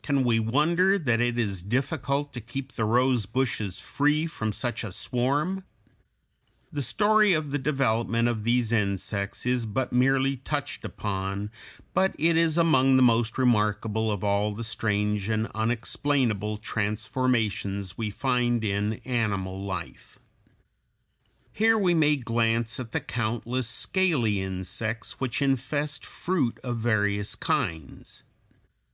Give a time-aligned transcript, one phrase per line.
[0.00, 4.82] Can we wonder that it is difficult to keep the rose bushes free from such
[4.82, 5.62] a swarm?
[6.72, 11.50] The story of the development of these insects is but merely touched upon,
[11.92, 18.08] but it is among the most remarkable of all the strange and unexplainable transformations we
[18.08, 20.18] find in animal life.
[21.44, 21.58] [Illustration: FIG.
[21.58, 21.58] 216.
[21.58, 22.16] Aphis.] Here we may
[22.48, 28.22] glance at the countless scaly insects which infest fruit of various kinds.